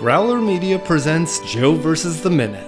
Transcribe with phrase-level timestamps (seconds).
[0.00, 2.66] Growler Media presents Joe versus the Minute.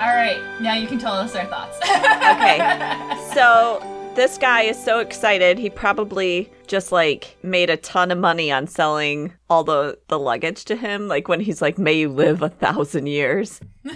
[0.00, 1.80] All right, now you can tell us our thoughts.
[2.32, 2.58] Okay.
[3.34, 3.82] So
[4.14, 5.58] this guy is so excited.
[5.58, 10.64] He probably just like made a ton of money on selling all the the luggage
[10.66, 11.08] to him.
[11.08, 13.60] Like when he's like, "May you live a thousand years."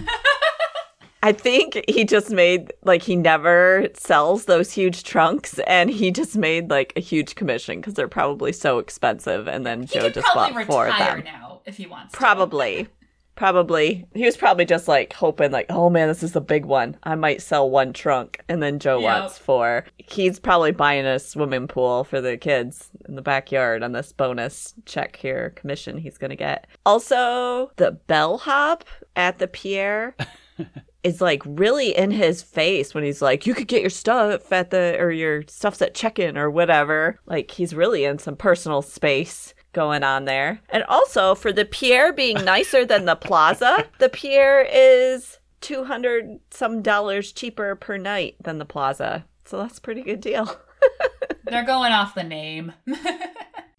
[1.23, 6.37] I think he just made like he never sells those huge trunks, and he just
[6.37, 9.47] made like a huge commission because they're probably so expensive.
[9.47, 11.25] And then he Joe just bought four of retire them.
[11.25, 12.13] now if he wants.
[12.13, 12.17] to.
[12.17, 12.87] Probably.
[13.35, 14.03] Probably.
[14.15, 16.97] He was probably just like hoping like, oh man, this is the big one.
[17.03, 19.19] I might sell one trunk and then Joe Yep.
[19.21, 19.85] wants four.
[19.99, 24.73] He's probably buying a swimming pool for the kids in the backyard on this bonus
[24.85, 26.65] check here commission he's gonna get.
[26.83, 30.15] Also, the bellhop at the Pierre
[31.07, 34.71] is like really in his face when he's like, you could get your stuff at
[34.71, 37.19] the or your stuff's at check-in or whatever.
[37.25, 40.59] Like he's really in some personal space going on there.
[40.69, 46.81] And also for the Pierre being nicer than the Plaza, the Pierre is 200 some
[46.81, 49.25] dollars cheaper per night than the Plaza.
[49.45, 50.59] So that's a pretty good deal.
[51.45, 52.73] They're going off the name.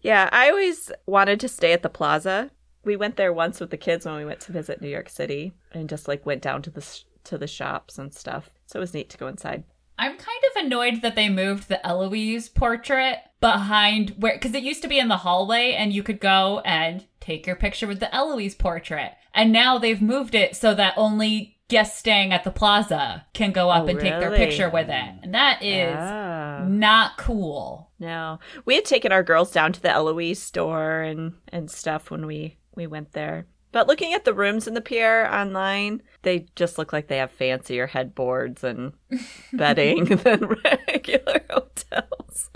[0.01, 2.51] Yeah, I always wanted to stay at the Plaza.
[2.85, 5.53] We went there once with the kids when we went to visit New York City
[5.73, 6.81] and just like went down to the
[7.25, 8.49] to the shops and stuff.
[8.65, 9.63] So it was neat to go inside.
[9.97, 14.81] I'm kind of annoyed that they moved the Eloise portrait behind where, because it used
[14.83, 18.13] to be in the hallway and you could go and take your picture with the
[18.15, 19.11] Eloise portrait.
[19.33, 23.69] And now they've moved it so that only guests staying at the plaza can go
[23.69, 25.13] up Oh, and take their picture with it.
[25.21, 26.63] And that is Ah.
[26.67, 27.91] not cool.
[27.99, 32.25] No, we had taken our girls down to the Eloise store and and stuff when
[32.25, 33.45] we we went there.
[33.71, 37.29] But looking at the rooms in the Pierre online, they just look like they have
[37.31, 38.93] fancier headboards and
[39.53, 42.49] bedding than regular hotels.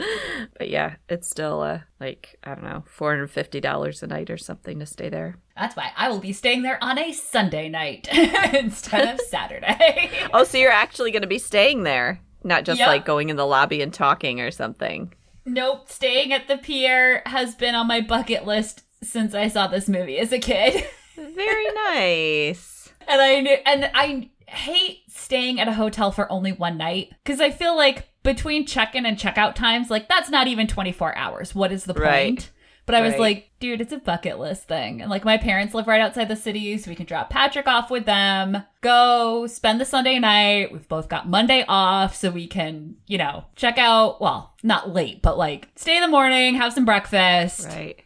[0.57, 4.29] But yeah, it's still uh, like I don't know, four hundred fifty dollars a night
[4.31, 5.37] or something to stay there.
[5.55, 8.07] That's why I will be staying there on a Sunday night
[8.53, 10.09] instead of Saturday.
[10.33, 12.87] Oh, so you're actually going to be staying there, not just Yep.
[12.87, 15.13] like going in the lobby and talking or something.
[15.45, 19.87] Nope, staying at the Pierre has been on my bucket list since I saw this
[19.87, 20.85] movie as a kid.
[21.15, 22.91] Very nice.
[23.07, 27.49] and I and I hate staying at a hotel for only one night because I
[27.49, 31.53] feel like between check-in and check-out times, like that's not even 24 hours.
[31.55, 32.05] What is the point?
[32.05, 32.49] Right.
[32.85, 33.19] But I was Right.
[33.21, 35.01] like, dude, it's a bucket list thing.
[35.01, 37.89] And like my parents live right outside the city, so we can drop Patrick off
[37.89, 40.71] with them, go spend the Sunday night.
[40.71, 45.21] We've both got Monday off, so we can, you know, check out, well, not late,
[45.21, 48.03] but like stay in the morning, have some breakfast, Right.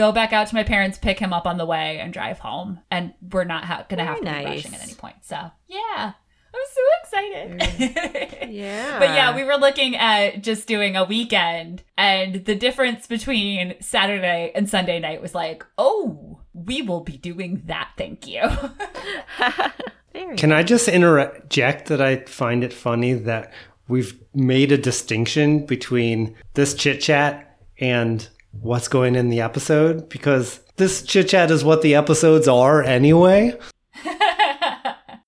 [0.00, 2.80] Go back out to my parents, pick him up on the way, and drive home.
[2.90, 4.56] And we're not ha- gonna have to Very be nice.
[4.64, 5.16] rushing at any point.
[5.20, 5.36] So
[5.68, 6.12] yeah,
[6.54, 8.26] I'm so excited.
[8.50, 8.98] Yeah.
[8.98, 14.50] But yeah, we were looking at just doing a weekend, and the difference between Saturday
[14.54, 17.90] and Sunday night was like, oh, we will be doing that.
[17.96, 18.42] Thank you.
[20.12, 23.52] Very Can I just interject that I find it funny that
[23.86, 30.08] we've made a distinction between this chit chat and what's going in the episode?
[30.08, 33.58] Because this chit chat is what the episodes are anyway.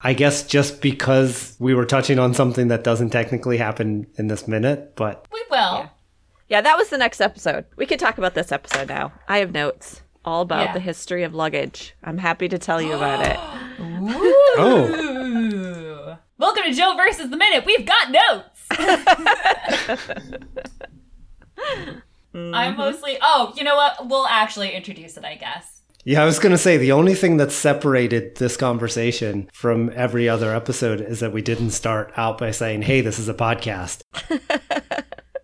[0.04, 4.48] I guess just because we were touching on something that doesn't technically happen in this
[4.48, 5.88] minute, but we will.
[6.48, 7.64] Yeah, that was the next episode.
[7.76, 9.12] We could talk about this episode now.
[9.28, 10.72] I have notes all about Yeah.
[10.74, 11.94] the history of luggage.
[12.02, 13.36] I'm happy to tell you about it.
[14.58, 17.64] oh, Welcome to Joe versus the Minute.
[17.64, 18.66] We've got notes.
[22.34, 22.78] I'm mm-hmm.
[22.78, 23.18] mostly.
[23.20, 24.08] Oh, you know what?
[24.08, 25.82] We'll actually introduce it, I guess.
[26.04, 30.28] yeah, I was going to say the only thing that separated this conversation from every
[30.28, 34.02] other episode is that we didn't start out by saying, hey, this is a podcast.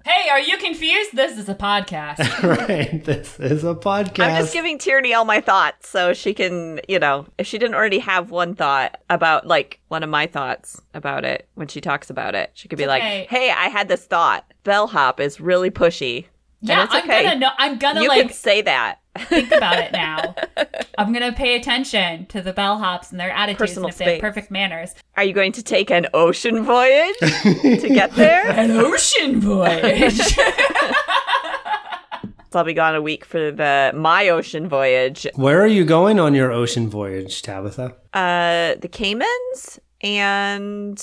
[0.08, 1.14] Hey, are you confused?
[1.14, 2.42] This is a podcast.
[2.68, 3.04] right.
[3.04, 4.24] This is a podcast.
[4.24, 7.74] I'm just giving Tierney all my thoughts so she can, you know, if she didn't
[7.74, 12.08] already have one thought about, like, one of my thoughts about it when she talks
[12.08, 14.50] about it, she could be like, hey, I had this thought.
[14.64, 16.24] Bellhop is really pushy.
[16.60, 17.22] Yeah, it's I'm okay.
[17.24, 17.50] gonna know.
[17.58, 18.98] I'm gonna you like can say that.
[19.18, 20.34] think about it now.
[20.98, 24.20] I'm gonna pay attention to the bellhops and their attitudes Personal and if they have
[24.20, 24.94] perfect manners.
[25.16, 28.48] Are you going to take an ocean voyage to get there?
[28.50, 30.20] An ocean voyage.
[32.50, 35.26] So I'll be gone a week for the my ocean voyage.
[35.34, 37.94] Where are you going on your ocean voyage, Tabitha?
[38.14, 40.98] Uh, the Caymans and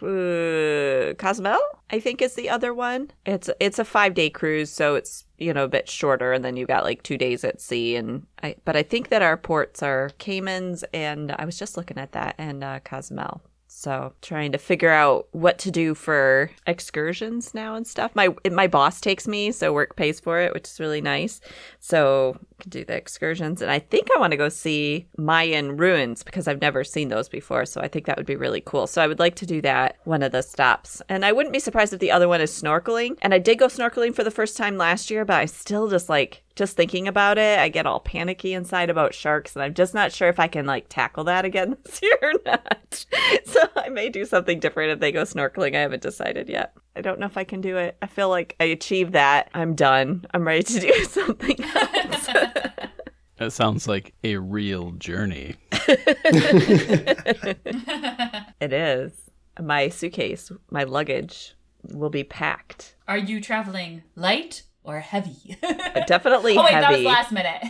[0.00, 1.58] uh, Cozumel,
[1.90, 3.10] I think is the other one.
[3.24, 6.56] It's it's a five day cruise, so it's you know a bit shorter, and then
[6.56, 7.96] you got like two days at sea.
[7.96, 11.98] And I but I think that our ports are Caymans, and I was just looking
[11.98, 13.42] at that and uh, Cozumel.
[13.70, 18.10] So trying to figure out what to do for excursions now and stuff.
[18.14, 21.40] My my boss takes me, so work pays for it, which is really nice.
[21.78, 23.62] So can do the excursions.
[23.62, 27.28] And I think I want to go see Mayan ruins because I've never seen those
[27.28, 27.64] before.
[27.66, 28.86] So I think that would be really cool.
[28.86, 31.02] So I would like to do that one of the stops.
[31.08, 33.16] And I wouldn't be surprised if the other one is snorkeling.
[33.22, 36.08] And I did go snorkeling for the first time last year, but I still just
[36.08, 39.94] like just thinking about it, I get all panicky inside about sharks, and I'm just
[39.94, 43.06] not sure if I can like tackle that again this year or not.
[43.44, 45.74] So I may do something different if they go snorkeling.
[45.74, 46.74] I haven't decided yet.
[46.98, 47.96] I don't know if I can do it.
[48.02, 49.50] I feel like I achieved that.
[49.54, 50.26] I'm done.
[50.34, 52.28] I'm ready to do something else.
[53.36, 55.54] That sounds like a real journey.
[58.60, 59.12] it is.
[59.62, 61.54] My suitcase, my luggage
[61.84, 62.96] will be packed.
[63.06, 65.56] Are you traveling light or heavy?
[65.62, 66.82] Uh, definitely oh wait, heavy.
[66.82, 67.62] that was last minute.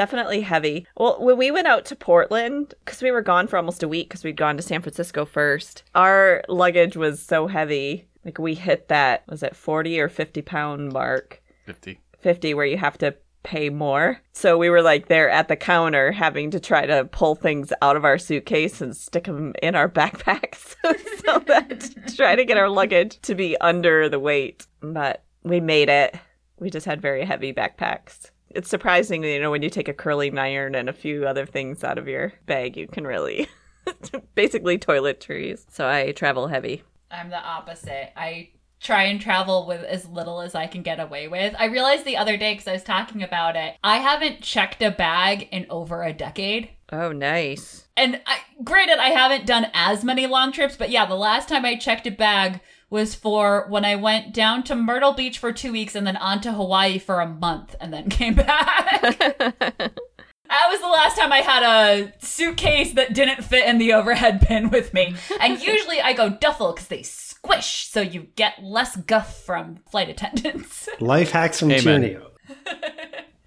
[0.00, 0.86] Definitely heavy.
[0.96, 4.08] Well, when we went out to Portland, because we were gone for almost a week,
[4.08, 8.08] because we'd gone to San Francisco first, our luggage was so heavy.
[8.24, 11.42] Like we hit that, was it 40 or 50 pound mark?
[11.66, 12.00] 50.
[12.18, 14.22] 50, where you have to pay more.
[14.32, 17.96] So we were like there at the counter having to try to pull things out
[17.96, 20.76] of our suitcase and stick them in our backpacks
[21.26, 24.66] so that to try to get our luggage to be under the weight.
[24.80, 26.16] But we made it.
[26.58, 28.30] We just had very heavy backpacks.
[28.50, 31.84] It's surprising, you know, when you take a curling iron and a few other things
[31.84, 33.48] out of your bag, you can really
[34.34, 35.64] basically toiletries.
[35.70, 36.82] So I travel heavy.
[37.10, 38.12] I'm the opposite.
[38.16, 38.50] I
[38.80, 41.54] try and travel with as little as I can get away with.
[41.58, 44.90] I realized the other day because I was talking about it, I haven't checked a
[44.90, 46.70] bag in over a decade.
[46.90, 47.88] Oh, nice.
[47.96, 51.64] And I, granted, I haven't done as many long trips, but yeah, the last time
[51.64, 55.72] I checked a bag was for when I went down to Myrtle Beach for two
[55.72, 59.92] weeks and then on to Hawaii for a month and then came back.
[60.50, 64.44] That was the last time I had a suitcase that didn't fit in the overhead
[64.48, 65.14] bin with me.
[65.40, 70.08] And usually I go duffel because they squish, so you get less guff from flight
[70.08, 70.88] attendants.
[70.98, 72.02] Life hacks from Amen.
[72.02, 72.30] Chunio.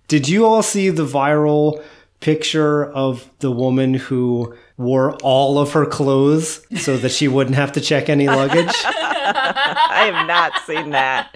[0.08, 1.84] Did you all see the viral
[2.22, 7.72] picture of the woman who wore all of her clothes so that she wouldn't have
[7.74, 8.70] to check any luggage?
[8.86, 11.34] I have not seen that.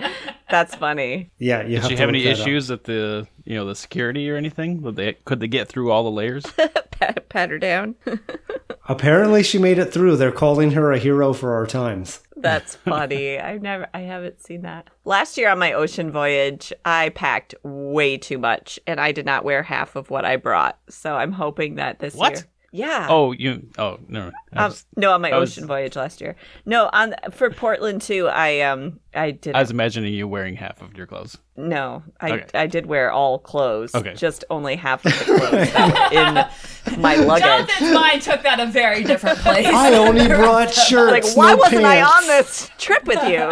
[0.49, 1.31] That's funny.
[1.39, 2.39] Yeah, you Did have she to have any that up.
[2.39, 4.81] issues at the you know the security or anything?
[4.81, 6.45] Would they could they get through all the layers?
[6.91, 7.95] Pat, pat her down.
[8.89, 10.15] Apparently, she made it through.
[10.15, 12.21] They're calling her a hero for our times.
[12.37, 13.37] That's funny.
[13.39, 14.89] I've never, I haven't seen that.
[15.03, 19.43] Last year on my ocean voyage, I packed way too much, and I did not
[19.43, 20.79] wear half of what I brought.
[20.89, 22.33] So I'm hoping that this What?
[22.33, 22.43] year.
[22.71, 23.07] Yeah.
[23.09, 23.67] oh, you.
[23.77, 24.31] Oh no.
[24.53, 26.35] I Um, no, on my I was- ocean voyage last year.
[26.65, 28.27] No, on for Portland too.
[28.27, 29.55] I um, I did.
[29.55, 31.37] I was imagining you wearing half of your clothes.
[31.55, 32.45] no, I Okay.
[32.53, 33.95] I did wear all clothes.
[33.95, 34.13] Okay.
[34.15, 37.45] Just only half of the clothes in my luggage.
[37.45, 39.65] Jonathan's mind took that a very different place.
[39.65, 41.11] I only brought shirts.
[41.25, 43.47] Like, why no wasn't I on this trip with you?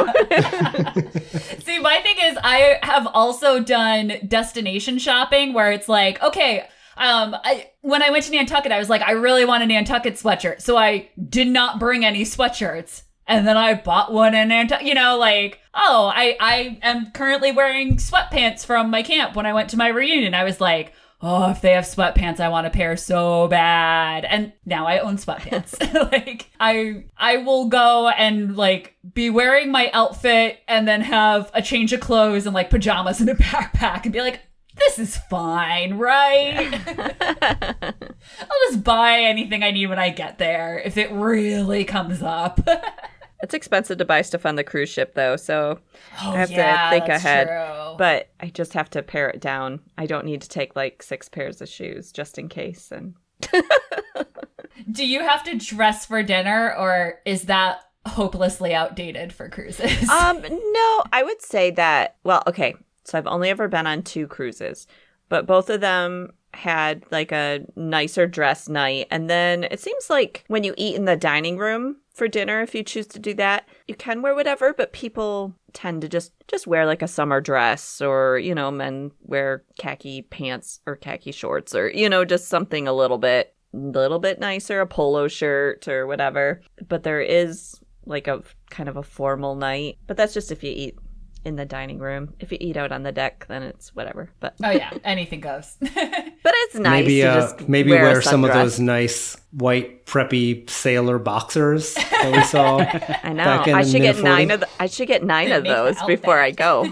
[1.62, 7.36] See, my thing is, I have also done destination shopping where it's like, okay, um,
[7.44, 10.62] I when I went to Nantucket, I was like, I really want a Nantucket sweatshirt,
[10.62, 14.88] so I did not bring any sweatshirts, and then I bought one in Nantucket.
[14.88, 19.54] You know, like, oh, I I am currently wearing sweatpants from my camp when I
[19.54, 20.34] went to my reunion.
[20.34, 20.94] I was like.
[21.22, 24.26] Oh, if they have sweatpants, I want a pair so bad.
[24.26, 25.80] And now I own sweatpants.
[26.12, 31.62] like I I will go and like be wearing my outfit and then have a
[31.62, 34.42] change of clothes and like pajamas and a backpack and be like,
[34.76, 36.74] this is fine, right?
[37.42, 42.60] I'll just buy anything I need when I get there if it really comes up.
[43.42, 45.80] it's expensive to buy stuff on the cruise ship though, so
[46.22, 47.48] oh, I have yeah, to think ahead.
[47.48, 47.96] true.
[47.98, 49.82] But I just have to pare it down.
[49.98, 52.92] I don't need to take like six pairs of shoes just in case.
[52.92, 53.16] And
[54.92, 60.10] Do you have to dress for dinner or is that hopelessly outdated for cruises?
[60.10, 62.18] um, no, I would say that.
[62.24, 62.76] Well, okay.
[63.06, 64.88] So I've only ever been on two cruises,
[65.30, 69.08] but both of them had like a nicer dress night.
[69.12, 72.74] And then it seems like when you eat in the dining room for dinner, if
[72.74, 74.74] you choose to do that, you can wear whatever.
[74.74, 79.12] But people tend to just just wear like a summer dress, or you know, men
[79.22, 84.20] wear khaki pants or khaki shorts, or you know, just something a little bit little
[84.20, 86.62] bit nicer, a polo shirt or whatever.
[86.88, 89.98] But there is like a kind of a formal night.
[90.08, 90.98] But that's just if you eat
[91.46, 92.34] in the dining room.
[92.40, 94.32] If you eat out on the deck, then it's whatever.
[94.40, 95.78] But oh yeah, anything goes.
[95.80, 100.06] but it's nice maybe to uh, just maybe wear, wear, some of those nice white
[100.06, 102.78] preppy sailor boxers that we saw.
[103.24, 103.46] I know.
[103.46, 104.62] back in I should get nine of.
[104.62, 106.92] The, I should get nine of those before I go.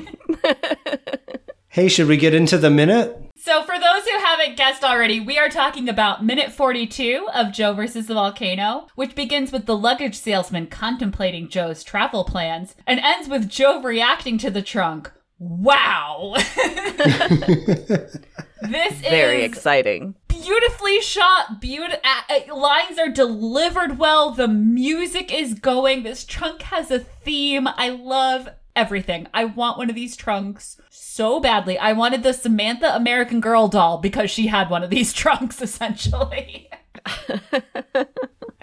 [1.74, 3.18] Hey, should we get into the minute?
[3.36, 7.74] So, for those who haven't guessed already, we are talking about minute 42 of Joe
[7.74, 13.28] versus the Volcano, which begins with the luggage salesman contemplating Joe's travel plans and ends
[13.28, 15.12] with Joe reacting to the trunk.
[15.40, 16.36] wow.
[16.46, 18.14] this
[18.94, 20.14] is Very exciting.
[20.28, 21.60] beautifully shot.
[21.60, 24.30] Beautiful uh, lines are delivered well.
[24.30, 26.04] The music is going.
[26.04, 27.68] This trunk has a theme.
[27.68, 29.28] I love everything.
[29.34, 31.78] I want one of these trunks so badly.
[31.78, 36.70] I wanted the Samantha American Girl doll because she had one of these trunks essentially.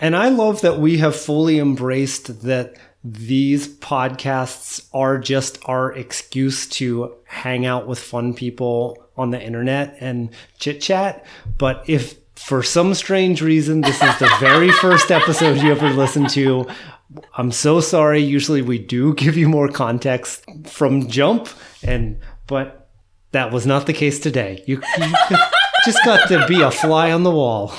[0.00, 6.67] And I love that we have fully embraced that these podcasts are just our excuse
[6.69, 11.25] to hang out with fun people on the internet and chit chat.
[11.59, 16.31] But if for some strange reason this is the very first episode you ever listened
[16.31, 16.67] to,
[17.37, 18.21] I'm so sorry.
[18.21, 21.49] Usually we do give you more context from jump
[21.83, 22.90] and but
[23.33, 24.62] that was not the case today.
[24.67, 25.12] You, you
[25.85, 27.73] just got to be a fly on the wall.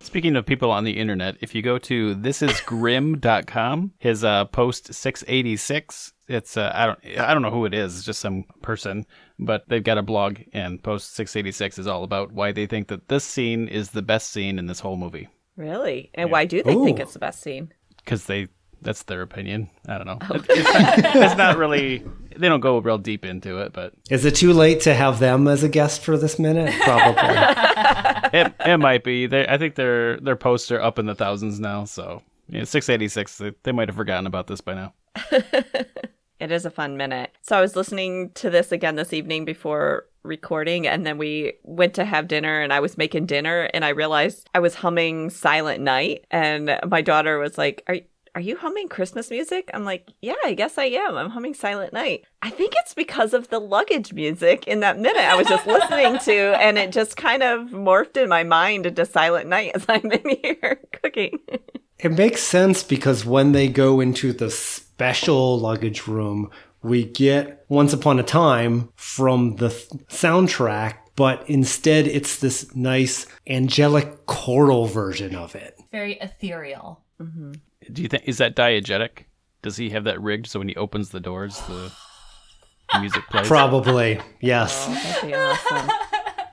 [0.00, 6.12] Speaking of people on the internet, if you go to thisisgrim.com, his uh, post 686,
[6.28, 9.06] it's uh, I don't I don't know who it is, it's just some person,
[9.38, 13.08] but they've got a blog and post 686 is all about why they think that
[13.08, 16.10] this scene is the best scene in this whole movie Really?
[16.14, 17.72] And why do they think it's the best scene?
[18.04, 18.48] because they
[18.80, 19.70] that's their opinion.
[19.86, 20.18] I don't know.
[20.20, 20.44] It- oh.
[20.48, 22.02] It's, not, it's not really
[22.36, 25.46] they don't go real deep into it, but Is it too late to have them
[25.46, 26.74] as a guest for this minute?
[26.80, 27.22] Probably.
[28.40, 29.26] it, it might be.
[29.26, 31.84] They, I think their their posts are up in the thousands now.
[31.84, 33.38] So yeah, 686.
[33.38, 34.94] They, they might have forgotten about this by now.
[36.40, 37.30] It is a fun minute.
[37.42, 41.94] So I was listening to this again this evening before recording, and then we went
[41.94, 45.82] to have dinner, and I was making dinner, and I realized I was humming Silent
[45.82, 47.96] Night, and my daughter was like, "Are
[48.34, 51.16] are you humming Christmas music?" I'm like, "Yeah, I guess I am.
[51.16, 55.22] I'm humming Silent Night." I think it's because of the luggage music in that minute
[55.22, 59.04] I was just listening to, and it just kind of morphed in my mind into
[59.04, 61.38] Silent Night as I'm in here cooking.
[61.98, 66.50] it makes sense because when they go into the special luggage room,
[66.82, 73.26] we get Once Upon a Time from the th- soundtrack, but instead it's this nice
[73.46, 75.78] angelic choral version of it.
[75.90, 77.02] Very ethereal.
[77.20, 77.52] Mm-hmm.
[77.92, 79.24] Do you think is that diegetic?
[79.62, 81.92] Does he have that rigged so when he opens the doors, the
[83.00, 83.46] music plays?
[83.46, 84.86] Probably, yes.
[84.88, 85.90] Oh, that'd be awesome.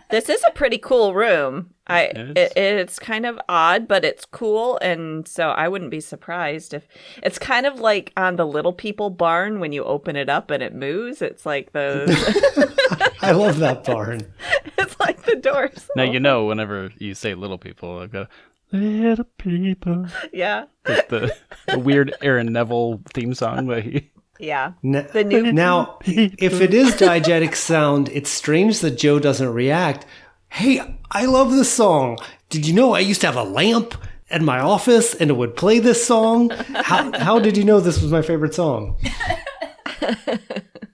[0.10, 1.72] This is a pretty cool room.
[1.88, 2.02] I
[2.36, 6.88] It it's kind of odd, but it's cool, and so I wouldn't be surprised if
[7.24, 10.62] it's kind of like on the Little People barn when you open it up and
[10.64, 11.22] it moves.
[11.22, 12.10] It's like those.
[13.22, 14.22] I love that barn.
[14.78, 15.90] it's like the doors.
[15.96, 18.30] Now you know whenever you say little people, I've got
[18.72, 20.08] little people.
[20.32, 21.36] Yeah, It's the,
[21.68, 24.10] the weird Aaron Neville theme song that he.
[24.40, 24.74] Yeah.
[24.84, 30.06] N- The new Now, if it is diegetic sound, it's strange that Joe doesn't react.
[30.50, 30.82] Hey,
[31.12, 32.18] I love this song.
[32.50, 33.94] Did you know I used to have a lamp
[34.32, 36.50] at my office and it would play this song?
[36.50, 38.98] How, how did you know this was my favorite song?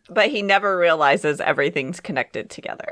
[0.09, 2.91] but he never realizes everything's connected together.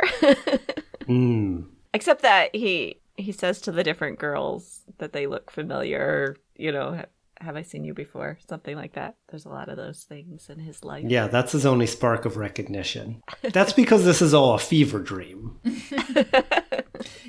[1.07, 1.65] Mm.
[1.93, 6.35] Except that he he says to the different girls that they look familiar.
[6.55, 7.05] You know, "Ha-
[7.41, 8.37] have I seen you before?
[8.47, 9.15] Something like that.
[9.29, 11.05] There's a lot of those things in his life.
[11.07, 13.21] Yeah, that's his only spark of recognition.
[13.41, 15.59] That's because this is all a fever dream.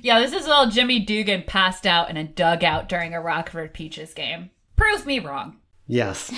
[0.03, 4.13] Yeah, this is all Jimmy Dugan passed out in a dugout during a Rockford Peaches
[4.13, 4.51] game.
[4.77, 5.57] Prove me wrong.
[5.87, 6.33] Yes,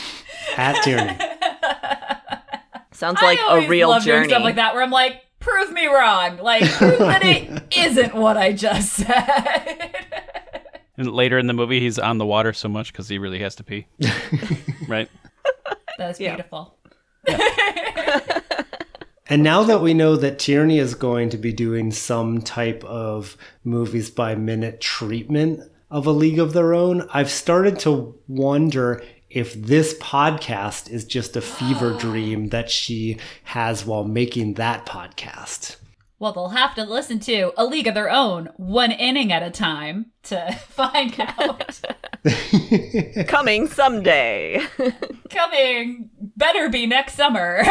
[0.56, 1.18] at Tierney.
[2.92, 4.28] Sounds like I always a real love doing journey.
[4.28, 6.38] stuff like that where I'm like, prove me wrong.
[6.38, 9.94] Like, prove that it isn't what I just said.
[10.98, 13.54] And later in the movie, he's on the water so much because he really has
[13.56, 13.86] to pee.
[14.88, 15.08] right?
[15.98, 16.34] That's Yeah.
[16.36, 16.76] beautiful.
[19.28, 23.36] And now that we know that Tierney is going to be doing some type of
[23.64, 25.60] movies by minute treatment
[25.90, 31.36] of A League of Their Own, I've started to wonder if this podcast is just
[31.36, 35.74] a fever dream that she has while making that podcast.
[36.18, 39.50] Well, they'll have to listen to A League of Their Own, one inning at a
[39.50, 41.80] time, to find out.
[43.28, 44.62] Coming someday.
[45.30, 47.62] Coming, better be next summer.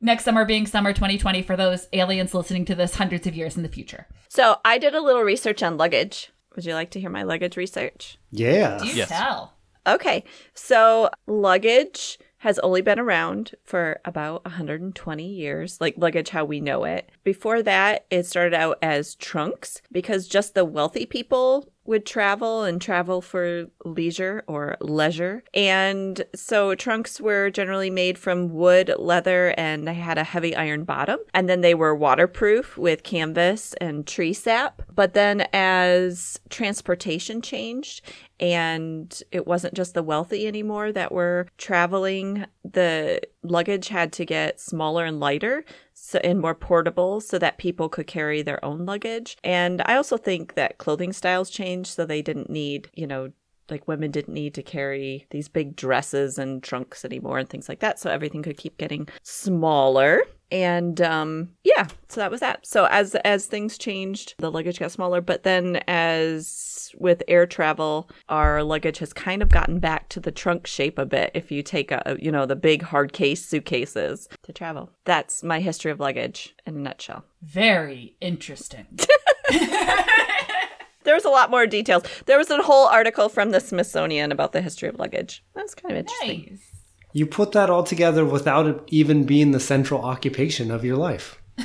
[0.00, 3.62] next summer being summer 2020 for those aliens listening to this hundreds of years in
[3.62, 4.06] the future.
[4.28, 6.30] so I did a little research on luggage.
[6.54, 8.18] Would you like to hear my luggage research?
[8.30, 8.78] Yeah.
[8.78, 9.08] Do you Yes.
[9.08, 9.54] tell?
[9.86, 10.24] Okay.
[10.54, 16.84] So luggage has only been around for about 120 years, like luggage how we know
[16.84, 17.10] it.
[17.24, 22.82] Before that, it started out as trunks because just the wealthy people would travel and
[22.82, 25.42] travel for leisure or leisure.
[25.54, 30.84] And so trunks were generally made from wood, leather, and they had a heavy iron
[30.84, 31.18] bottom.
[31.32, 34.82] And then they were waterproof with canvas and tree sap.
[34.94, 38.02] But then as transportation changed
[38.38, 44.60] and it wasn't just the wealthy anymore that were traveling, the luggage had to get
[44.60, 45.64] smaller and lighter
[46.00, 49.36] so, and more portable so that people could carry their own luggage.
[49.42, 53.32] And I also think that clothing styles changed so they didn't need, you know,
[53.68, 57.80] like women didn't need to carry these big dresses and trunks anymore and things like
[57.80, 57.98] that.
[57.98, 60.22] So everything could keep getting smaller.
[60.50, 62.66] And um, yeah, so that was that.
[62.66, 65.20] So as as things changed, the luggage got smaller.
[65.20, 70.32] But then as with air travel, our luggage has kind of gotten back to the
[70.32, 71.30] trunk shape a bit.
[71.34, 75.60] If you take a you know the big hard case suitcases to travel, that's my
[75.60, 77.24] history of luggage in a nutshell.
[77.42, 78.86] Very interesting.
[81.08, 82.02] There was a lot more details.
[82.26, 85.42] There was a whole article from the Smithsonian about the history of luggage.
[85.54, 86.48] That's kind of interesting.
[86.50, 86.77] nice.
[87.12, 91.40] You put that all together without it even being the central occupation of your life.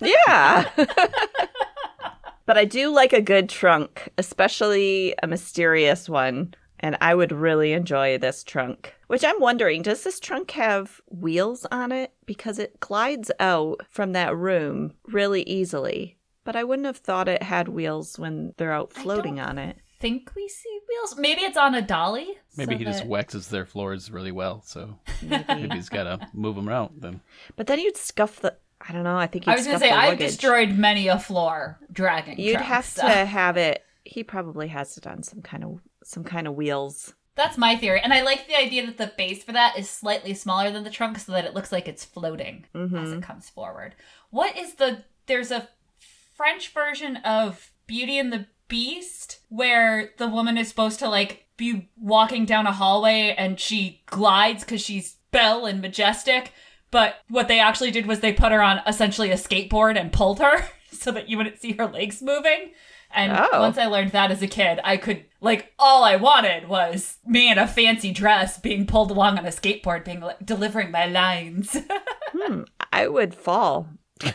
[0.00, 0.68] Yeah.
[2.46, 6.54] but I do like a good trunk, especially a mysterious one.
[6.80, 8.94] And I would really enjoy this trunk.
[9.06, 12.12] Which I'm wondering, does this trunk have wheels on it?
[12.26, 16.16] Because it glides out from that room really easily.
[16.44, 19.76] But I wouldn't have thought it had wheels when they're out floating on it.
[20.02, 21.16] Think we see wheels?
[21.16, 22.26] Maybe it's on a dolly.
[22.56, 25.44] Maybe so he just waxes their floors really well, so Maybe.
[25.48, 27.20] maybe he's got to move them out then.
[27.56, 28.56] but then you'd scuff the.
[28.86, 29.16] I don't know.
[29.16, 32.38] I think you'd I was gonna say I've destroyed many a floor dragging.
[32.38, 33.84] You'd trunks, have so- to have it.
[34.04, 37.14] He probably has it on some kind of some kind of wheels.
[37.36, 40.34] That's my theory, and I like the idea that the base for that is slightly
[40.34, 43.12] smaller than the trunk, so that it looks like it's floating as Mm-hmm.
[43.18, 43.94] it comes forward.
[44.30, 45.04] What is the?
[45.26, 45.68] There's a
[46.34, 51.90] French version of Beauty and the Beast where the woman is supposed to like be
[51.96, 56.52] walking down a hallway and she glides because she's Belle and majestic.
[56.90, 60.40] But what they actually did was they put her on essentially a skateboard and pulled
[60.40, 62.72] her so that you wouldn't see her legs moving.
[63.14, 63.60] And Oh.
[63.60, 67.50] once I learned that as a kid, I could like all I wanted was me
[67.52, 71.76] in a fancy dress being pulled along on a skateboard, being like, delivering my lines.
[72.34, 72.62] Hmm.
[72.90, 73.88] I would fall.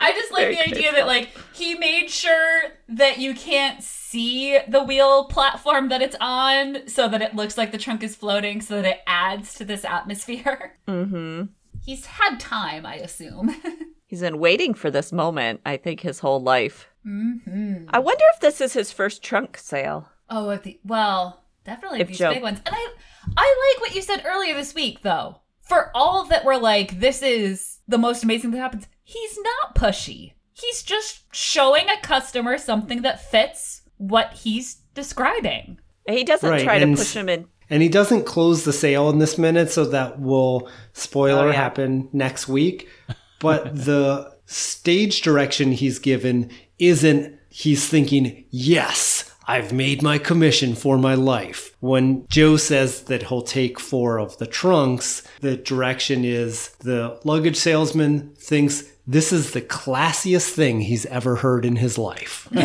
[0.00, 4.58] I just like Very the idea that like he made sure that you can't see
[4.68, 8.60] the wheel platform that it's on, so that it looks like the trunk is floating,
[8.60, 10.76] so that it adds to this atmosphere.
[10.88, 11.44] Mm-hmm.
[11.84, 13.54] He's had time, I assume.
[14.06, 15.60] He's been waiting for this moment.
[15.66, 16.88] I think his whole life.
[17.06, 17.86] mm-hmm.
[17.90, 20.08] I wonder if this is his first trunk sale.
[20.30, 22.60] Oh, the well, definitely If these Joe- big ones.
[22.64, 22.88] And I
[23.36, 25.40] I like what you said earlier this week though.
[25.66, 29.74] For all that we're like, this is the most amazing thing that happens, he's not
[29.74, 30.32] pushy.
[30.52, 35.78] He's just showing a customer something that fits what he's describing.
[36.06, 37.46] And He doesn't Right, try to push him in.
[37.70, 41.52] And he doesn't close the sale in this minute, so that will spoiler Oh, yeah.
[41.54, 42.88] happen next week.
[43.40, 49.13] But the stage direction he's given isn't he's thinking, yes,
[49.46, 51.76] I've made my commission for my life.
[51.80, 57.56] When Joe says that he'll take four of the trunks, the direction is the luggage
[57.56, 62.48] salesman thinks this is the classiest thing he's ever heard in his life.
[62.54, 62.62] I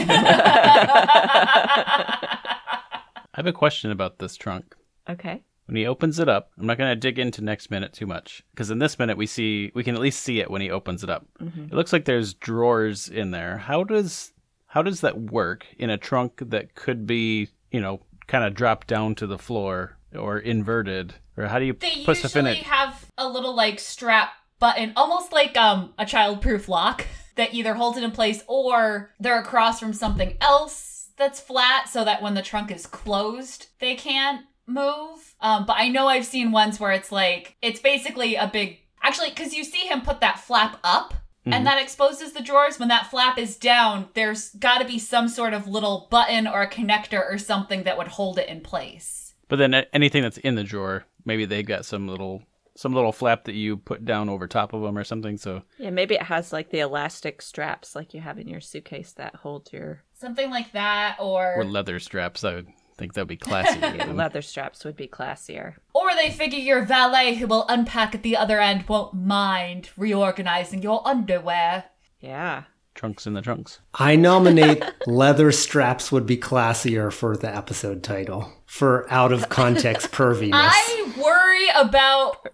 [3.33, 4.75] have a question about this trunk.
[5.09, 5.41] Okay.
[5.65, 8.43] When he opens it up, I'm not going to dig into next minute too much
[8.51, 11.03] because in this minute we see we can at least see it when he opens
[11.03, 11.27] it up.
[11.39, 11.65] Mm-hmm.
[11.65, 13.57] It looks like there's drawers in there.
[13.57, 14.31] How does
[14.69, 18.87] how does that work in a trunk that could be, you know, kind of dropped
[18.87, 21.15] down to the floor or inverted?
[21.37, 22.67] Or how do you They put stuff in usually it?
[22.67, 24.29] have a little like strap
[24.59, 27.05] button, almost like um a child-proof lock
[27.35, 32.05] that either holds it in place or they're across from something else that's flat so
[32.05, 35.35] that when the trunk is closed, they can't move.
[35.41, 39.29] Um, but I know I've seen ones where it's like it's basically a big actually
[39.29, 41.13] because you see him put that flap up.
[41.45, 41.53] Mhm.
[41.53, 42.79] And that exposes the drawers.
[42.79, 46.61] When that flap is down, there's got to be some sort of little button or
[46.61, 49.33] a connector or something that would hold it in place.
[49.47, 52.43] But then anything that's in the drawer, maybe they've got some little
[52.75, 55.37] some little flap that you put down over top of them or something.
[55.37, 59.11] So Yeah, maybe it has like the elastic straps like you have in your suitcase
[59.13, 62.43] that hold your Something like that, or or leather straps.
[62.45, 62.67] I would
[62.99, 63.81] think that'd be classier.
[63.97, 65.75] yeah, leather straps would be classier.
[65.93, 70.83] Or they figure your valet who will unpack at the other end won't mind reorganizing
[70.83, 71.85] your underwear.
[72.19, 72.63] Yeah.
[72.93, 73.79] Trunks in the trunks.
[73.93, 80.11] I nominate leather straps would be classier for the episode title for out of context
[80.11, 80.51] perviness.
[80.53, 82.45] I worry about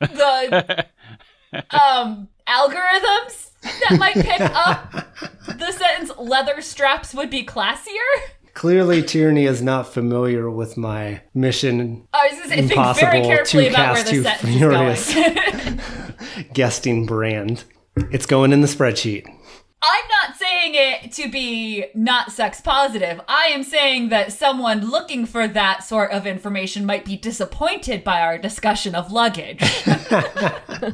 [0.00, 0.86] the
[1.70, 4.92] um, algorithms that might pick up
[5.46, 8.32] the sentence leather straps would be classier.
[8.54, 13.22] Clearly, Tierney is not familiar with my mission I was just saying, think Impossible very
[13.24, 15.08] carefully to about where cast the you sentence furious.
[15.08, 15.80] is going.
[16.54, 17.64] guesting brand.
[18.10, 19.26] It's going in the spreadsheet.
[19.80, 23.20] I'm not saying it to be not sex positive.
[23.28, 28.20] I am saying that someone looking for that sort of information might be disappointed by
[28.20, 29.62] our discussion of luggage.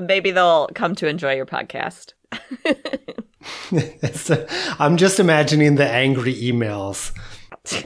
[0.00, 2.12] Maybe they'll come to enjoy your podcast.
[4.14, 4.46] So,
[4.78, 7.12] I'm just imagining the angry emails.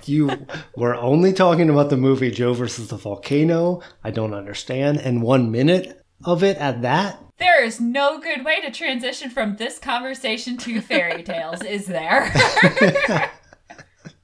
[0.05, 3.81] You were only talking about the movie Joe versus the volcano.
[4.03, 4.99] I don't understand.
[4.99, 7.19] And one minute of it at that.
[7.39, 12.33] there is no good way to transition from this conversation to fairy tales, is there?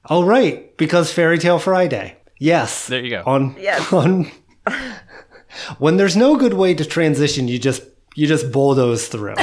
[0.09, 2.17] Oh, right, because Fairy Tale Friday.
[2.39, 2.87] Yes.
[2.87, 3.23] There you go.
[3.25, 3.93] On Yes.
[3.93, 4.29] on
[5.77, 7.83] when there's no good way to transition, you just
[8.15, 9.35] you just bulldoze through.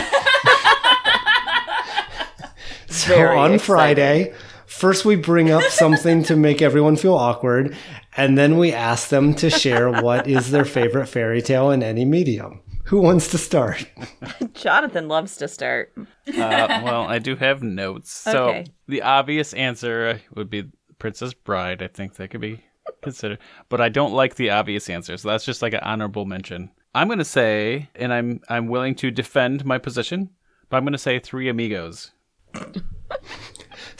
[3.06, 3.58] So Very on exciting.
[3.66, 4.34] Friday,
[4.66, 7.76] first we bring up something to make everyone feel awkward,
[8.16, 12.04] and then we ask them to share what is their favorite fairy tale in any
[12.04, 12.60] medium.
[12.86, 13.86] Who wants to start?
[14.54, 15.92] Jonathan loves to start.
[15.96, 18.10] Uh, well, I do have notes.
[18.12, 18.64] So Okay.
[18.86, 21.82] the obvious answer would be Princess Bride.
[21.82, 22.64] I think that could be
[23.02, 25.16] considered, but I don't like the obvious answer.
[25.18, 26.70] So that's just like an honorable mention.
[26.94, 30.30] I'm gonna say, and I'm I'm willing to defend my position,
[30.70, 32.12] but I'm gonna say Three Amigos.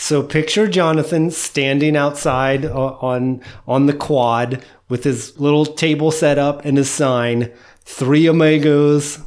[0.01, 6.65] So picture Jonathan standing outside on on the quad with his little table set up
[6.65, 9.19] and his sign, Three Amigos.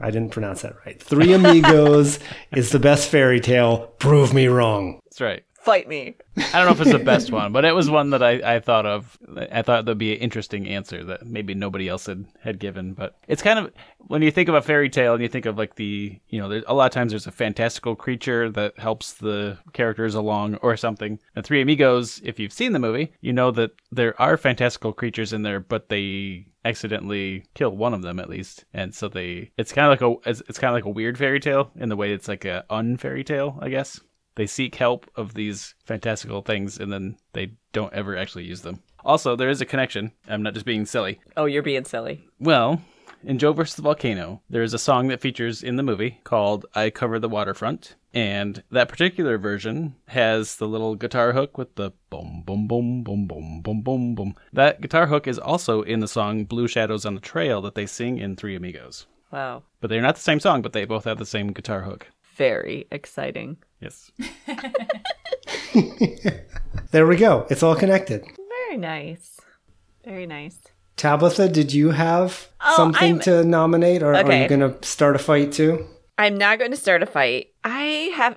[0.00, 1.02] I didn't pronounce that right.
[1.02, 2.20] Three Amigos
[2.52, 3.88] is the best fairy tale.
[3.98, 5.00] Prove me wrong.
[5.04, 5.42] That's right.
[5.60, 6.16] Fight me.
[6.38, 8.60] I don't know if it's the best one, but it was one that I, I
[8.60, 9.18] thought of.
[9.52, 12.94] I thought that'd be an interesting answer that maybe nobody else had, had given.
[12.94, 15.58] But it's kind of when you think of a fairy tale and you think of
[15.58, 19.12] like the you know, there's a lot of times there's a fantastical creature that helps
[19.12, 21.18] the characters along or something.
[21.36, 25.34] And Three Amigos, if you've seen the movie, you know that there are fantastical creatures
[25.34, 29.72] in there, but they accidentally kill one of them at least and so they it's
[29.72, 31.96] kind of like a it's, it's kind of like a weird fairy tale in the
[31.96, 33.98] way it's like a unfairy tale i guess
[34.34, 38.82] they seek help of these fantastical things and then they don't ever actually use them.
[39.04, 40.12] Also, there is a connection.
[40.28, 41.20] I'm not just being silly.
[41.36, 42.24] Oh, you're being silly.
[42.38, 42.82] Well,
[43.24, 46.66] in Joe versus the Volcano, there is a song that features in the movie called
[46.74, 47.96] I Cover the Waterfront.
[48.12, 53.26] And that particular version has the little guitar hook with the boom, boom, boom, boom,
[53.26, 54.34] boom, boom, boom, boom.
[54.52, 57.86] That guitar hook is also in the song Blue Shadows on the Trail that they
[57.86, 59.06] sing in Three Amigos.
[59.30, 59.62] Wow.
[59.80, 62.08] But they're not the same song, but they both have the same guitar hook.
[62.36, 63.56] Very exciting.
[63.80, 64.10] Yes.
[66.92, 67.46] There we go.
[67.50, 68.24] It's all connected.
[68.66, 69.38] Very nice.
[70.04, 70.58] Very nice.
[70.96, 75.14] Tabitha, did you have Oh, something I'm- to nominate, or are you going to start
[75.14, 75.86] a fight too?
[76.18, 77.48] I'm not going to start a fight.
[77.64, 78.36] I have.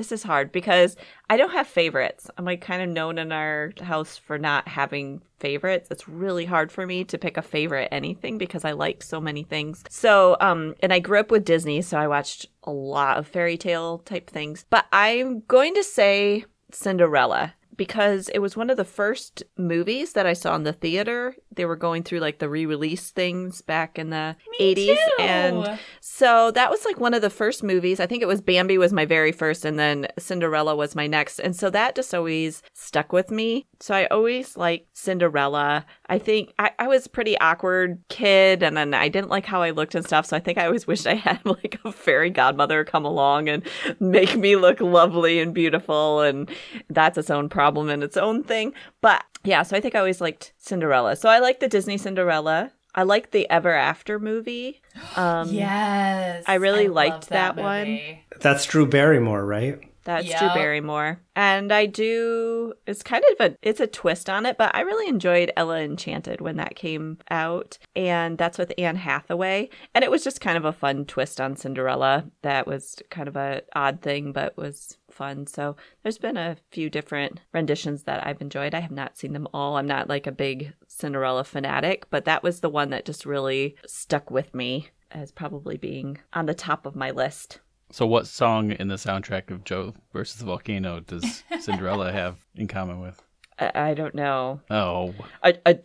[0.00, 0.96] This is hard because
[1.28, 2.30] I don't have favorites.
[2.38, 5.88] I'm like kind of known in our house for not having favorites.
[5.90, 9.42] It's really hard for me to pick a favorite anything because I like so many
[9.42, 9.84] things.
[9.90, 13.58] So, um, and I grew up with Disney, so I watched a lot of fairy
[13.58, 14.64] tale type things.
[14.70, 20.24] But I'm going to say Cinderella because it was one of the first movies that
[20.24, 21.34] I saw in the theater.
[21.54, 24.96] They were going through like the re-release things back in the 80s too.
[25.18, 28.00] and so that was like one of the first movies.
[28.00, 31.38] I think it was Bambi was my very first and then Cinderella was my next.
[31.38, 33.66] And so that just always stuck with me.
[33.80, 35.86] So I always liked Cinderella.
[36.08, 39.62] I think I, I was a pretty awkward kid and then I didn't like how
[39.62, 40.26] I looked and stuff.
[40.26, 43.62] So I think I always wished I had like a fairy godmother come along and
[43.98, 46.20] make me look lovely and beautiful.
[46.20, 46.50] And
[46.88, 48.72] that's its own problem and its own thing.
[49.00, 51.16] But yeah, so I think I always liked Cinderella.
[51.16, 52.72] So I like the Disney Cinderella.
[52.94, 54.80] I like the Ever After movie.
[55.16, 56.44] Um, yes.
[56.46, 57.86] I really love liked that one.
[57.88, 58.24] movie.
[58.40, 59.78] That's Drew Barrymore, right?
[60.04, 60.38] That's Yep.
[60.38, 61.20] Drew Barrymore.
[61.36, 65.08] And I do it's kind of a it's a twist on it, but I really
[65.08, 67.78] enjoyed Ella Enchanted when that came out.
[67.94, 69.68] And that's with Anne Hathaway.
[69.94, 72.24] And it was just kind of a fun twist on Cinderella.
[72.42, 75.46] That was kind of a odd thing, but was fun.
[75.46, 78.74] So there's been a few different renditions that I've enjoyed.
[78.74, 79.76] I have not seen them all.
[79.76, 83.76] I'm not like a big Cinderella fanatic, but that was the one that just really
[83.86, 87.60] stuck with me as probably being on the top of my list.
[87.92, 92.68] So, what song in the soundtrack of Joe versus the Volcano does Cinderella have in
[92.68, 93.20] common with?
[93.58, 94.60] I, I don't know.
[94.70, 95.12] Oh,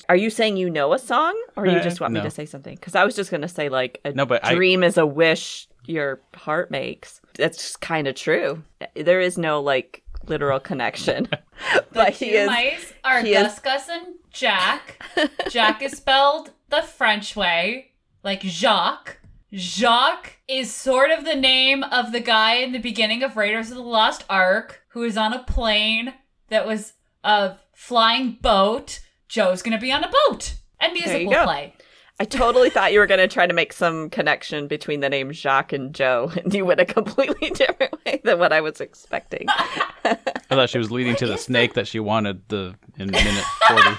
[0.08, 2.46] Are, you saying you know a song, or you Eh, just want me to say
[2.46, 2.76] something?
[2.76, 5.68] Because I was just gonna say like a No, but I- dream is a wish
[5.88, 7.22] your heart makes.
[7.36, 8.64] That's kind of true.
[8.96, 11.28] There is no like literal connection,
[11.74, 12.48] The but two he is.
[12.48, 15.02] mice are he is- Gus Gus and Jack.
[15.50, 17.92] Jack is spelled the French way,
[18.24, 19.20] like Jacques,
[19.54, 23.78] Jacques is sort of the name of the guy in the beginning of Raiders of
[23.78, 26.14] the Lost Ark who is on a plane
[26.50, 26.94] that was
[27.24, 29.00] a flying boat.
[29.30, 31.44] Joe's gonna be on a boat, and music you will go.
[31.46, 31.74] play.
[32.18, 35.38] I totally thought you were going to try to make some connection between the names
[35.38, 39.48] Jacques and Joe, and you went a completely different way than what I was expecting.
[39.50, 40.18] I
[40.50, 43.90] thought she was leading to the snake that she wanted the in the minute forty.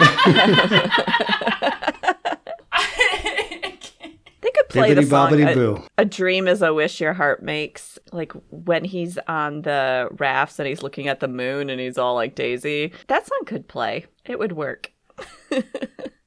[4.40, 7.98] They could play the song uh, a, a Dream is a Wish Your Heart Makes.
[8.12, 12.14] Like when he's on the rafts and he's looking at the moon and he's all
[12.14, 12.92] like Daisy.
[13.08, 14.06] That song could play.
[14.24, 14.92] It would work.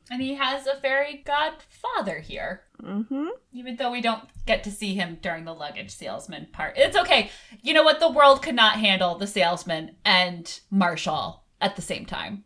[0.10, 2.63] And he has a fairy godfather here.
[2.82, 3.28] Mm-hmm.
[3.52, 6.78] Even though we don't get to see him during the luggage salesman part.
[6.78, 7.30] It's okay.
[7.62, 8.00] You know what?
[8.00, 12.43] The world could not handle the salesman and Marshall at the same time.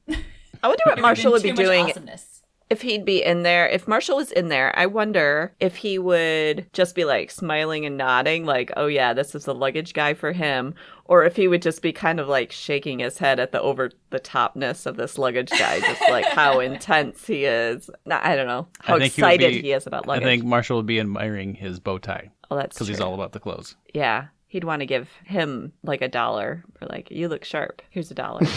[0.64, 2.43] I wonder what Marshall would be doing awesomeness.
[2.70, 3.68] If he'd be in there.
[3.68, 7.98] If Marshall was in there, I wonder if he would just be like smiling and
[7.98, 10.74] nodding, like, oh yeah, this is the luggage guy for him.
[11.06, 13.92] Or if he would just be kind of like shaking his head at the over
[14.10, 17.90] the topness of this luggage guy, just like how intense he is.
[18.10, 20.24] I don't know how think he excited be- he is about luggage.
[20.24, 23.32] I think Marshall would be admiring his bow tie oh, that's because he's all about
[23.32, 23.76] the clothes.
[23.94, 24.28] Yeah.
[24.48, 27.82] He'd want to give him like a dollar for like, you look sharp.
[27.90, 28.42] Here's a dollar.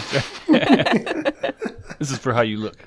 [1.99, 2.77] This is for how you look.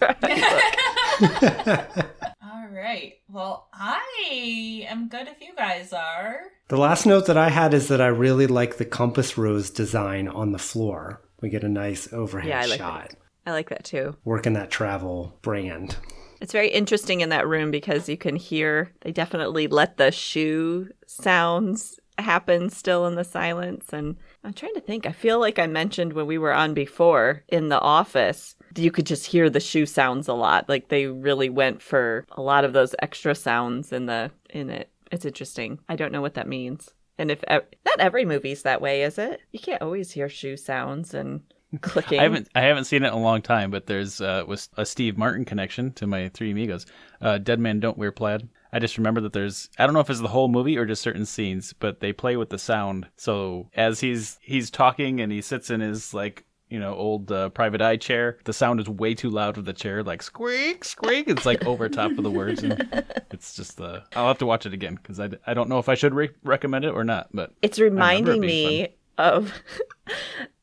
[0.00, 1.88] That's right.
[2.42, 3.14] All right.
[3.28, 6.40] Well, I am good if you guys are.
[6.68, 10.28] The last note that I had is that I really like the compass rose design
[10.28, 11.22] on the floor.
[11.40, 13.14] We get a nice overhead Yeah, I like shot.
[13.46, 14.16] I like that too.
[14.24, 15.96] Working that travel brand.
[16.40, 20.88] It's very interesting in that room because you can hear they definitely let the shoe
[21.06, 23.92] sounds happen still in the silence.
[23.92, 25.06] And I'm trying to think.
[25.06, 29.06] I feel like I mentioned when we were on before in the office, you could
[29.06, 30.68] just hear the shoe sounds a lot.
[30.68, 34.90] Like they really went for a lot of those extra sounds in the in it.
[35.10, 35.78] It's interesting.
[35.88, 36.90] I don't know what that means.
[37.18, 39.40] And if ev- not every movie's that way, is it?
[39.52, 41.42] You can't always hear shoe sounds and
[41.80, 42.18] clicking.
[42.18, 44.84] I haven't I haven't seen it in a long time, but there's uh, was a
[44.84, 46.86] Steve Martin connection to my Three Amigos.
[47.20, 48.48] Uh, Dead Men Don't Wear Plaid.
[48.72, 51.02] I just remember that there's I don't know if it's the whole movie or just
[51.02, 53.06] certain scenes, but they play with the sound.
[53.16, 57.50] So as he's he's talking and he sits in his like you know old uh,
[57.50, 61.28] private eye chair, the sound is way too loud of the chair, like squeak squeak.
[61.28, 62.88] It's like over top of the words, and
[63.30, 65.90] it's just uh, I'll have to watch it again because I, I don't know if
[65.90, 67.28] I should re- recommend it or not.
[67.34, 69.52] But It's it reminding being me of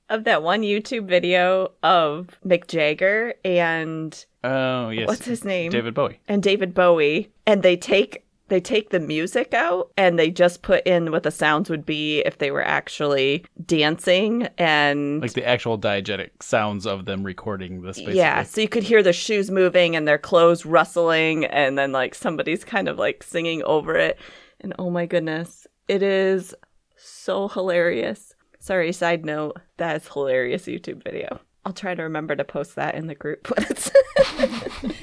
[0.09, 5.71] of that one YouTube video of Mick Jagger and oh yes, what's his name?
[5.71, 6.19] David Bowie.
[6.27, 10.85] And David Bowie and they take they take the music out and they just put
[10.85, 15.77] in what the sounds would be if they were actually dancing and like the actual
[15.79, 17.97] diegetic sounds of them recording this.
[17.97, 18.17] Basically.
[18.17, 22.15] yeah, so you could hear the shoes moving and their clothes rustling, and then like
[22.15, 24.19] somebody's kind of like singing over it.
[24.59, 26.53] And oh my goodness, it is
[26.97, 28.28] so hilarious.
[28.69, 31.39] Sorry, side note, that is hilarious YouTube video.
[31.65, 33.89] I'll try to remember to post that in the group when it's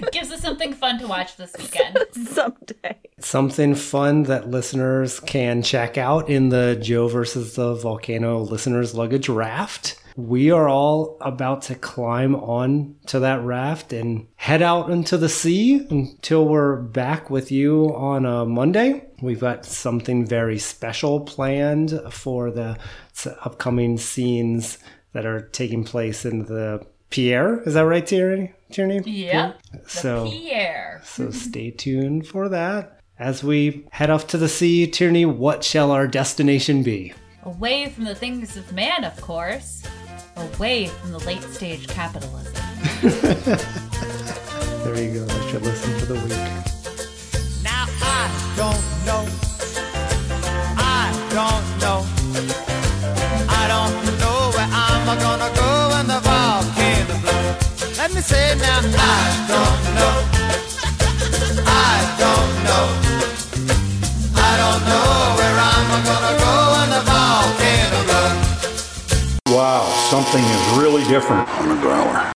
[0.12, 1.98] Gives us something fun to watch this weekend.
[2.12, 2.96] someday.
[3.18, 9.28] Something fun that listeners can check out in the Joe versus the Volcano listeners luggage
[9.28, 10.00] raft.
[10.16, 15.28] We are all about to climb on to that raft and head out into the
[15.28, 19.04] sea until we're back with you on a Monday.
[19.20, 22.78] We've got something very special planned for the
[23.42, 24.78] upcoming scenes
[25.12, 27.62] that are taking place in the Pierre.
[27.64, 28.54] Is that right, Tierney?
[28.72, 29.00] Tierney?
[29.04, 29.58] Yep.
[29.84, 31.02] The So- Pierre.
[31.04, 33.00] So stay tuned for that.
[33.18, 37.12] As we head off to the sea, Tierney, what shall our destination be?
[37.44, 39.82] Away from the things of man, of course.
[40.36, 42.54] Away from the late stage capitalism.
[44.86, 45.24] There you go.
[45.24, 46.30] That's your lesson for the week.
[47.64, 49.26] Now I don't know.
[50.78, 52.06] I don't know.
[53.48, 57.98] I don't know where I'm gonna go when the volcano blows.
[57.98, 60.35] Let me say now, I don't know.
[70.16, 71.46] Something is really different.
[71.60, 72.16] on a growler.